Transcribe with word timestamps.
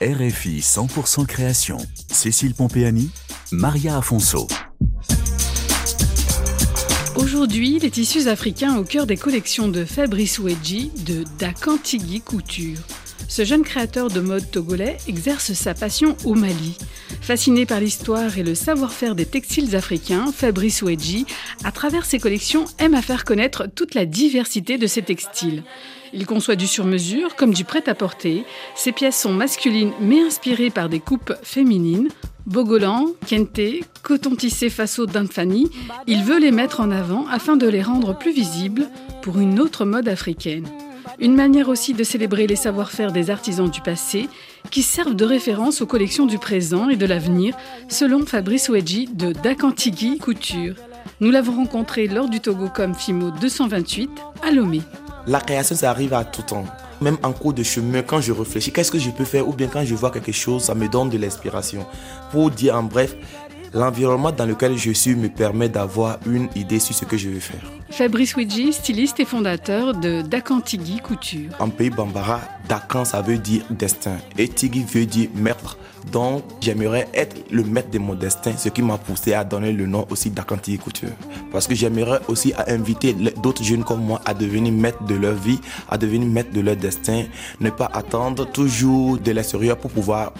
RFI 0.00 0.60
100% 0.60 1.26
création. 1.26 1.78
Cécile 2.12 2.54
Pompéani, 2.54 3.10
Maria 3.50 3.98
Afonso. 3.98 4.46
Aujourd'hui, 7.16 7.80
les 7.80 7.90
tissus 7.90 8.28
africains 8.28 8.76
au 8.76 8.84
cœur 8.84 9.06
des 9.06 9.16
collections 9.16 9.66
de 9.66 9.84
Fabrice 9.84 10.38
Ouedji 10.38 10.92
de 11.04 11.24
Dakantigi 11.40 12.20
Couture. 12.20 12.78
Ce 13.26 13.44
jeune 13.44 13.64
créateur 13.64 14.06
de 14.06 14.20
mode 14.20 14.48
togolais 14.52 14.98
exerce 15.08 15.52
sa 15.52 15.74
passion 15.74 16.16
au 16.24 16.34
Mali. 16.36 16.78
Fasciné 17.28 17.66
par 17.66 17.78
l'histoire 17.78 18.38
et 18.38 18.42
le 18.42 18.54
savoir-faire 18.54 19.14
des 19.14 19.26
textiles 19.26 19.76
africains, 19.76 20.32
Fabrice 20.32 20.80
Ouedji, 20.80 21.26
à 21.62 21.70
travers 21.70 22.06
ses 22.06 22.18
collections, 22.18 22.64
aime 22.78 22.94
à 22.94 23.02
faire 23.02 23.26
connaître 23.26 23.66
toute 23.66 23.94
la 23.94 24.06
diversité 24.06 24.78
de 24.78 24.86
ces 24.86 25.02
textiles. 25.02 25.62
Il 26.14 26.24
conçoit 26.24 26.56
du 26.56 26.66
sur-mesure 26.66 27.36
comme 27.36 27.52
du 27.52 27.64
prêt-à-porter. 27.64 28.44
Ses 28.74 28.92
pièces 28.92 29.20
sont 29.20 29.34
masculines 29.34 29.92
mais 30.00 30.22
inspirées 30.22 30.70
par 30.70 30.88
des 30.88 31.00
coupes 31.00 31.34
féminines. 31.42 32.08
Bogolan, 32.46 33.08
kente, 33.26 33.84
coton 34.02 34.34
tissé 34.34 34.70
faso 34.70 35.04
d'infani, 35.04 35.68
il 36.06 36.22
veut 36.22 36.40
les 36.40 36.50
mettre 36.50 36.80
en 36.80 36.90
avant 36.90 37.26
afin 37.26 37.58
de 37.58 37.68
les 37.68 37.82
rendre 37.82 38.16
plus 38.16 38.32
visibles 38.32 38.88
pour 39.20 39.38
une 39.38 39.60
autre 39.60 39.84
mode 39.84 40.08
africaine. 40.08 40.66
Une 41.20 41.34
manière 41.34 41.68
aussi 41.68 41.94
de 41.94 42.04
célébrer 42.04 42.46
les 42.46 42.54
savoir-faire 42.54 43.10
des 43.10 43.30
artisans 43.30 43.68
du 43.68 43.80
passé 43.80 44.28
qui 44.70 44.82
servent 44.82 45.16
de 45.16 45.24
référence 45.24 45.80
aux 45.80 45.86
collections 45.86 46.26
du 46.26 46.38
présent 46.38 46.88
et 46.88 46.96
de 46.96 47.06
l'avenir, 47.06 47.56
selon 47.88 48.24
Fabrice 48.24 48.68
Ouedji 48.68 49.08
de 49.12 49.32
Dakantigi 49.32 50.18
Couture. 50.18 50.76
Nous 51.20 51.32
l'avons 51.32 51.56
rencontré 51.56 52.06
lors 52.06 52.28
du 52.28 52.38
Togo 52.38 52.68
comme 52.72 52.94
FIMO 52.94 53.32
228 53.32 54.10
à 54.46 54.52
Lomé. 54.52 54.80
La 55.26 55.40
création, 55.40 55.74
ça 55.74 55.90
arrive 55.90 56.14
à 56.14 56.24
tout 56.24 56.42
temps. 56.42 56.64
Même 57.00 57.18
en 57.24 57.32
cours 57.32 57.52
de 57.52 57.64
chemin, 57.64 58.02
quand 58.02 58.20
je 58.20 58.32
réfléchis, 58.32 58.72
qu'est-ce 58.72 58.92
que 58.92 58.98
je 58.98 59.10
peux 59.10 59.24
faire? 59.24 59.48
Ou 59.48 59.52
bien 59.52 59.66
quand 59.66 59.84
je 59.84 59.96
vois 59.96 60.12
quelque 60.12 60.32
chose, 60.32 60.62
ça 60.62 60.74
me 60.76 60.88
donne 60.88 61.10
de 61.10 61.18
l'inspiration. 61.18 61.84
Pour 62.30 62.50
dire 62.50 62.76
en 62.76 62.84
bref, 62.84 63.16
l'environnement 63.72 64.32
dans 64.32 64.46
lequel 64.46 64.76
je 64.76 64.90
suis 64.92 65.14
me 65.14 65.28
permet 65.28 65.68
d'avoir 65.68 66.18
une 66.26 66.48
idée 66.54 66.78
sur 66.78 66.94
ce 66.94 67.04
que 67.04 67.16
je 67.16 67.28
veux 67.28 67.40
faire. 67.40 67.60
Fabrice 67.90 68.36
Ouidji, 68.36 68.72
styliste 68.72 69.18
et 69.20 69.24
fondateur 69.24 69.94
de 69.94 70.20
Dakantigi 70.22 70.98
Couture. 70.98 71.50
En 71.58 71.68
pays 71.70 71.90
Bambara, 71.90 72.40
Dakan, 72.68 73.04
ça 73.04 73.22
veut 73.22 73.38
dire 73.38 73.62
destin. 73.70 74.16
Et 74.36 74.46
Tigui 74.48 74.84
veut 74.84 75.06
dire 75.06 75.30
maître. 75.34 75.78
Donc, 76.12 76.44
j'aimerais 76.60 77.08
être 77.12 77.36
le 77.50 77.64
maître 77.64 77.90
de 77.90 77.98
mon 77.98 78.14
destin, 78.14 78.52
ce 78.56 78.68
qui 78.68 78.82
m'a 78.82 78.98
poussé 78.98 79.34
à 79.34 79.42
donner 79.44 79.72
le 79.72 79.86
nom 79.86 80.06
aussi 80.10 80.30
d'Akanti 80.30 80.78
Couture. 80.78 81.10
Parce 81.50 81.66
que 81.66 81.74
j'aimerais 81.74 82.20
aussi 82.28 82.52
inviter 82.66 83.14
d'autres 83.42 83.64
jeunes 83.64 83.84
comme 83.84 84.04
moi 84.04 84.20
à 84.24 84.34
devenir 84.34 84.72
maîtres 84.72 85.04
de 85.04 85.14
leur 85.14 85.34
vie, 85.34 85.58
à 85.88 85.98
devenir 85.98 86.28
maîtres 86.28 86.52
de 86.52 86.60
leur 86.60 86.76
destin, 86.76 87.24
ne 87.60 87.70
pas 87.70 87.90
attendre 87.92 88.46
toujours 88.46 89.18
de 89.18 89.32
l'extérieur 89.32 89.76
pour 89.76 89.90
pouvoir 89.90 90.32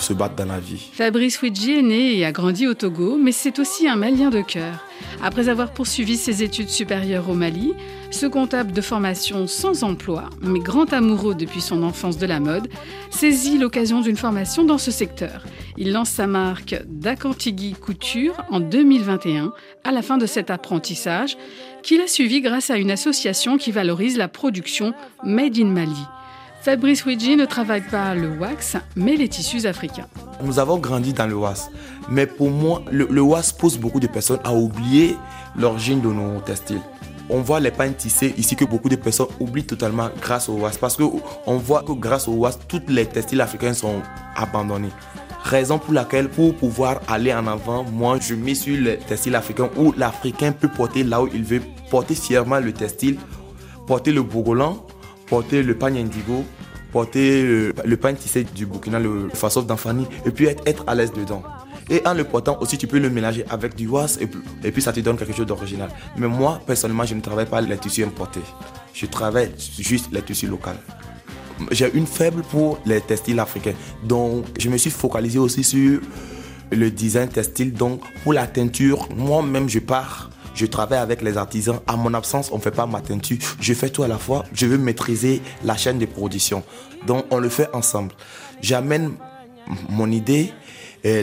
se 0.00 0.12
battre 0.12 0.36
dans 0.36 0.46
la 0.46 0.60
vie. 0.60 0.90
Fabrice 0.92 1.40
Ouidji 1.42 1.78
est 1.78 1.82
né 1.82 2.16
et 2.16 2.24
a 2.24 2.32
grandi 2.32 2.66
au 2.66 2.74
Togo, 2.74 3.16
mais 3.16 3.32
c'est 3.32 3.58
aussi 3.58 3.88
un 3.88 3.96
Malien 3.96 4.30
de 4.30 4.42
cœur. 4.42 4.84
Après 5.22 5.48
avoir 5.48 5.72
poursuivi 5.72 6.16
ses 6.16 6.42
études 6.42 6.68
supérieures 6.68 7.28
au 7.28 7.34
Mali, 7.34 7.72
ce 8.10 8.26
comptable 8.26 8.72
de 8.72 8.80
formation 8.80 9.46
sans 9.46 9.82
emploi, 9.82 10.30
mais 10.42 10.60
grand 10.60 10.92
amoureux 10.92 11.34
depuis 11.34 11.60
son 11.60 11.82
enfance 11.82 12.18
de 12.18 12.26
la 12.26 12.40
mode, 12.40 12.68
saisit 13.10 13.58
l'occasion 13.58 14.00
d'une 14.00 14.16
formation 14.16 14.64
dans 14.64 14.78
ce 14.78 14.90
secteur. 14.90 15.44
Il 15.76 15.92
lance 15.92 16.10
sa 16.10 16.26
marque 16.26 16.76
Dakantigi 16.86 17.72
Couture 17.74 18.36
en 18.50 18.60
2021, 18.60 19.52
à 19.84 19.92
la 19.92 20.02
fin 20.02 20.18
de 20.18 20.26
cet 20.26 20.50
apprentissage, 20.50 21.36
qu'il 21.82 22.00
a 22.00 22.06
suivi 22.06 22.40
grâce 22.40 22.70
à 22.70 22.78
une 22.78 22.90
association 22.90 23.58
qui 23.58 23.72
valorise 23.72 24.16
la 24.16 24.28
production 24.28 24.94
Made 25.24 25.58
in 25.58 25.66
Mali. 25.66 26.06
Fabrice 26.66 27.06
Ouidji 27.06 27.36
ne 27.36 27.44
travaille 27.44 27.86
pas 27.88 28.16
le 28.16 28.28
wax, 28.28 28.76
mais 28.96 29.14
les 29.14 29.28
tissus 29.28 29.66
africains. 29.66 30.08
Nous 30.42 30.58
avons 30.58 30.78
grandi 30.78 31.12
dans 31.12 31.28
le 31.28 31.36
was. 31.36 31.70
Mais 32.08 32.26
pour 32.26 32.50
moi, 32.50 32.82
le, 32.90 33.20
was 33.20 33.52
pousse 33.56 33.78
beaucoup 33.78 34.00
de 34.00 34.08
personnes 34.08 34.40
à 34.42 34.52
oublier 34.52 35.16
l'origine 35.56 36.00
de 36.00 36.08
nos 36.08 36.40
textiles. 36.40 36.80
On 37.30 37.40
voit 37.40 37.60
les 37.60 37.70
pains 37.70 37.92
tissés 37.92 38.34
ici 38.36 38.56
que 38.56 38.64
beaucoup 38.64 38.88
de 38.88 38.96
personnes 38.96 39.28
oublient 39.38 39.64
totalement 39.64 40.08
grâce 40.20 40.48
au 40.48 40.54
was. 40.54 40.76
Parce 40.80 40.96
qu'on 40.96 41.56
voit 41.56 41.84
que 41.84 41.92
grâce 41.92 42.26
au 42.26 42.32
was, 42.32 42.58
toutes 42.66 42.90
les 42.90 43.06
textiles 43.06 43.42
africains 43.42 43.72
sont 43.72 44.02
abandonnés. 44.34 44.90
Raison 45.44 45.78
pour 45.78 45.94
laquelle, 45.94 46.28
pour 46.28 46.52
pouvoir 46.52 46.98
aller 47.06 47.32
en 47.32 47.46
avant, 47.46 47.84
moi, 47.84 48.18
je 48.20 48.34
mets 48.34 48.56
sur 48.56 48.76
le 48.76 48.96
textile 48.96 49.36
africain 49.36 49.70
où 49.76 49.94
l'Africain 49.96 50.50
peut 50.50 50.66
porter 50.66 51.04
là 51.04 51.22
où 51.22 51.28
il 51.32 51.44
veut, 51.44 51.62
porter 51.92 52.16
fièrement 52.16 52.58
le 52.58 52.72
textile, 52.72 53.18
porter 53.86 54.10
le 54.10 54.24
bogolan, 54.24 54.84
porter 55.26 55.62
le 55.62 55.74
pagne 55.76 55.98
indigo, 55.98 56.44
porter 56.92 57.42
le, 57.42 57.74
le 57.84 57.96
pain 57.96 58.14
tissé 58.14 58.44
du 58.44 58.66
Burkina, 58.66 58.98
le 58.98 59.28
façon 59.30 59.62
d'Anfani, 59.62 60.06
et 60.24 60.30
puis 60.30 60.46
être, 60.46 60.62
être 60.66 60.84
à 60.86 60.94
l'aise 60.94 61.12
dedans. 61.12 61.42
Et 61.88 62.02
en 62.04 62.14
le 62.14 62.24
portant 62.24 62.58
aussi, 62.60 62.78
tu 62.78 62.86
peux 62.86 62.98
le 62.98 63.10
mélanger 63.10 63.44
avec 63.48 63.76
du 63.76 63.86
was 63.86 64.18
et, 64.20 64.28
et 64.66 64.72
puis 64.72 64.82
ça 64.82 64.92
te 64.92 64.98
donne 65.00 65.16
quelque 65.16 65.32
chose 65.32 65.46
d'original. 65.46 65.88
Mais 66.16 66.26
moi, 66.26 66.60
personnellement, 66.66 67.04
je 67.04 67.14
ne 67.14 67.20
travaille 67.20 67.46
pas 67.46 67.60
les 67.60 67.76
tissus 67.78 68.02
importés. 68.04 68.40
Je 68.92 69.06
travaille 69.06 69.52
juste 69.78 70.08
les 70.10 70.22
tissus 70.22 70.48
locaux. 70.48 70.70
J'ai 71.70 71.90
une 71.94 72.06
faible 72.06 72.42
pour 72.42 72.78
les 72.86 73.00
textiles 73.00 73.38
africains. 73.38 73.74
Donc, 74.02 74.46
je 74.58 74.68
me 74.68 74.76
suis 74.76 74.90
focalisé 74.90 75.38
aussi 75.38 75.62
sur 75.62 76.00
le 76.72 76.90
design 76.90 77.28
textile. 77.28 77.72
Donc, 77.72 78.00
pour 78.24 78.32
la 78.32 78.46
teinture, 78.46 79.08
moi-même, 79.16 79.68
je 79.68 79.78
pars 79.78 80.30
je 80.56 80.66
travaille 80.66 80.98
avec 80.98 81.22
les 81.22 81.36
artisans. 81.36 81.78
À 81.86 81.96
mon 81.96 82.12
absence, 82.14 82.50
on 82.50 82.56
ne 82.56 82.62
fait 82.62 82.70
pas 82.70 82.86
ma 82.86 83.00
teinture. 83.00 83.38
Je 83.60 83.74
fais 83.74 83.90
tout 83.90 84.02
à 84.02 84.08
la 84.08 84.18
fois. 84.18 84.44
Je 84.52 84.66
veux 84.66 84.78
maîtriser 84.78 85.42
la 85.64 85.76
chaîne 85.76 85.98
de 85.98 86.06
production. 86.06 86.64
Donc, 87.06 87.26
on 87.30 87.38
le 87.38 87.48
fait 87.48 87.68
ensemble. 87.74 88.12
J'amène 88.60 89.12
mon 89.88 90.10
idée 90.10 90.52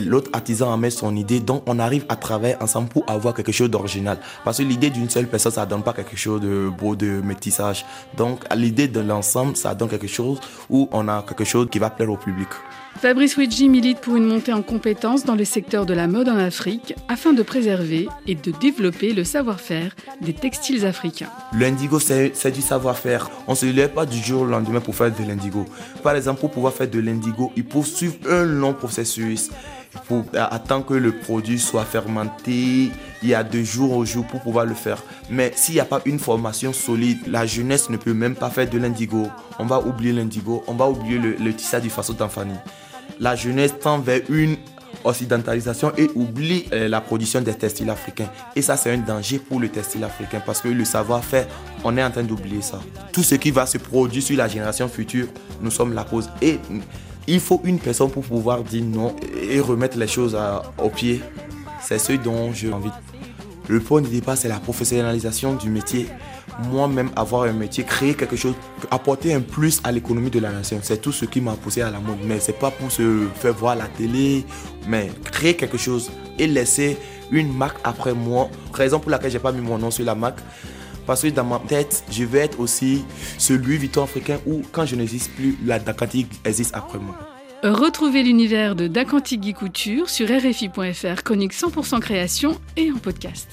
l'autre 0.00 0.30
artisan 0.32 0.72
amène 0.72 0.90
son 0.90 1.14
idée. 1.16 1.40
Donc, 1.40 1.62
on 1.66 1.78
arrive 1.78 2.04
à 2.08 2.16
travailler 2.16 2.56
ensemble 2.60 2.88
pour 2.88 3.04
avoir 3.08 3.34
quelque 3.34 3.52
chose 3.52 3.70
d'original. 3.70 4.18
Parce 4.44 4.58
que 4.58 4.62
l'idée 4.62 4.90
d'une 4.90 5.10
seule 5.10 5.26
personne, 5.26 5.52
ça 5.52 5.64
ne 5.64 5.70
donne 5.70 5.82
pas 5.82 5.92
quelque 5.92 6.16
chose 6.16 6.40
de 6.40 6.70
beau, 6.70 6.96
de 6.96 7.20
métissage. 7.22 7.84
Donc, 8.16 8.40
l'idée 8.54 8.88
de 8.88 9.00
l'ensemble, 9.00 9.56
ça 9.56 9.74
donne 9.74 9.88
quelque 9.88 10.06
chose 10.06 10.40
où 10.70 10.88
on 10.92 11.08
a 11.08 11.22
quelque 11.22 11.44
chose 11.44 11.68
qui 11.70 11.78
va 11.78 11.90
plaire 11.90 12.10
au 12.10 12.16
public. 12.16 12.48
Fabrice 13.00 13.36
Ouidji 13.36 13.68
milite 13.68 14.00
pour 14.00 14.16
une 14.16 14.24
montée 14.24 14.52
en 14.52 14.62
compétences 14.62 15.24
dans 15.24 15.34
le 15.34 15.44
secteur 15.44 15.84
de 15.84 15.92
la 15.92 16.06
mode 16.06 16.28
en 16.28 16.38
Afrique 16.38 16.94
afin 17.08 17.32
de 17.32 17.42
préserver 17.42 18.08
et 18.26 18.34
de 18.34 18.50
développer 18.50 19.12
le 19.12 19.24
savoir-faire 19.24 19.94
des 20.20 20.32
textiles 20.32 20.86
africains. 20.86 21.28
L'indigo, 21.58 21.98
c'est 21.98 22.50
du 22.50 22.62
savoir-faire. 22.62 23.30
On 23.46 23.52
ne 23.52 23.56
se 23.56 23.66
lève 23.66 23.90
pas 23.90 24.06
du 24.06 24.18
jour 24.18 24.42
au 24.42 24.46
lendemain 24.46 24.80
pour 24.80 24.94
faire 24.94 25.12
de 25.12 25.22
l'indigo. 25.26 25.66
Par 26.02 26.16
exemple, 26.16 26.40
pour 26.40 26.50
pouvoir 26.50 26.72
faire 26.72 26.88
de 26.88 27.00
l'indigo, 27.00 27.52
il 27.56 27.64
faut 27.68 27.82
suivre 27.82 28.14
un 28.30 28.44
long 28.44 28.72
processus. 28.72 29.50
Il 29.94 30.00
faut 30.06 30.24
attendre 30.34 30.86
que 30.86 30.94
le 30.94 31.12
produit 31.12 31.58
soit 31.58 31.84
fermenté. 31.84 32.90
Il 33.22 33.28
y 33.28 33.34
a 33.34 33.42
deux 33.42 33.64
jours 33.64 33.96
au 33.96 34.04
jour 34.04 34.26
pour 34.26 34.40
pouvoir 34.40 34.66
le 34.66 34.74
faire. 34.74 35.02
Mais 35.30 35.52
s'il 35.54 35.74
n'y 35.74 35.80
a 35.80 35.84
pas 35.84 36.00
une 36.04 36.18
formation 36.18 36.72
solide, 36.72 37.18
la 37.26 37.46
jeunesse 37.46 37.88
ne 37.90 37.96
peut 37.96 38.12
même 38.14 38.34
pas 38.34 38.50
faire 38.50 38.68
de 38.68 38.78
l'indigo. 38.78 39.28
On 39.58 39.66
va 39.66 39.80
oublier 39.80 40.12
l'indigo, 40.12 40.62
on 40.66 40.74
va 40.74 40.88
oublier 40.88 41.18
le, 41.18 41.36
le 41.36 41.54
tissage 41.54 41.82
du 41.82 41.90
façon 41.90 42.12
d'Anfani 42.12 42.54
la 43.20 43.36
jeunesse 43.36 43.74
tend 43.80 43.98
vers 43.98 44.20
une 44.28 44.56
occidentalisation 45.04 45.92
et 45.96 46.08
oublie 46.14 46.66
euh, 46.72 46.88
la 46.88 47.00
production 47.00 47.40
des 47.40 47.54
textiles 47.54 47.90
africains. 47.90 48.28
Et 48.56 48.62
ça, 48.62 48.76
c'est 48.76 48.90
un 48.90 48.98
danger 48.98 49.38
pour 49.38 49.60
le 49.60 49.68
textile 49.68 50.04
africain 50.04 50.40
parce 50.44 50.60
que 50.60 50.68
le 50.68 50.84
savoir-faire, 50.84 51.46
on 51.84 51.96
est 51.96 52.02
en 52.02 52.10
train 52.10 52.22
d'oublier 52.22 52.62
ça. 52.62 52.80
Tout 53.12 53.22
ce 53.22 53.34
qui 53.34 53.50
va 53.50 53.66
se 53.66 53.78
produire 53.78 54.22
sur 54.22 54.36
la 54.36 54.48
génération 54.48 54.88
future, 54.88 55.26
nous 55.60 55.70
sommes 55.70 55.92
la 55.92 56.04
cause. 56.04 56.30
Et 56.40 56.58
il 57.26 57.40
faut 57.40 57.60
une 57.64 57.78
personne 57.78 58.10
pour 58.10 58.24
pouvoir 58.24 58.62
dire 58.62 58.84
non 58.84 59.14
et 59.50 59.60
remettre 59.60 59.98
les 59.98 60.06
choses 60.06 60.36
au 60.82 60.88
pied. 60.88 61.20
C'est 61.80 61.98
ce 61.98 62.12
dont 62.12 62.52
j'ai 62.52 62.72
envie. 62.72 62.90
Le 63.68 63.80
point 63.80 64.02
de 64.02 64.08
départ, 64.08 64.36
c'est 64.36 64.48
la 64.48 64.58
professionnalisation 64.58 65.54
du 65.54 65.70
métier 65.70 66.06
moi-même 66.70 67.10
avoir 67.16 67.44
un 67.44 67.52
métier, 67.52 67.84
créer 67.84 68.14
quelque 68.14 68.36
chose, 68.36 68.54
apporter 68.90 69.34
un 69.34 69.40
plus 69.40 69.80
à 69.84 69.92
l'économie 69.92 70.30
de 70.30 70.38
la 70.38 70.50
nation. 70.50 70.78
C'est 70.82 71.00
tout 71.00 71.12
ce 71.12 71.24
qui 71.24 71.40
m'a 71.40 71.54
poussé 71.54 71.82
à 71.82 71.90
la 71.90 71.98
mode. 71.98 72.18
Mais 72.24 72.40
c'est 72.40 72.58
pas 72.58 72.70
pour 72.70 72.90
se 72.90 73.26
faire 73.34 73.54
voir 73.54 73.76
la 73.76 73.86
télé, 73.86 74.44
mais 74.86 75.10
créer 75.32 75.54
quelque 75.54 75.78
chose 75.78 76.10
et 76.38 76.46
laisser 76.46 76.98
une 77.30 77.52
marque 77.52 77.78
après 77.84 78.14
moi. 78.14 78.48
Raison 78.72 79.00
pour 79.00 79.10
laquelle 79.10 79.30
j'ai 79.30 79.38
pas 79.38 79.52
mis 79.52 79.60
mon 79.60 79.78
nom 79.78 79.90
sur 79.90 80.04
la 80.04 80.14
marque. 80.14 80.38
Parce 81.06 81.22
que 81.22 81.28
dans 81.28 81.44
ma 81.44 81.58
tête, 81.58 82.04
je 82.10 82.24
vais 82.24 82.40
être 82.40 82.60
aussi 82.60 83.04
celui 83.38 83.64
Louis 83.64 83.78
Vuitton 83.78 84.04
africain 84.04 84.38
où, 84.46 84.62
quand 84.72 84.86
je 84.86 84.96
n'existe 84.96 85.32
plus, 85.32 85.56
la 85.64 85.78
Dakanti 85.78 86.26
existe 86.44 86.74
après 86.74 86.98
moi. 86.98 87.14
Retrouvez 87.62 88.22
l'univers 88.22 88.76
de 88.76 88.88
Dakantigui 88.88 89.54
Couture 89.54 90.10
sur 90.10 90.28
RFI.fr, 90.28 91.22
chronique 91.22 91.54
100% 91.54 92.00
création 92.00 92.60
et 92.76 92.92
en 92.92 92.96
podcast. 92.96 93.48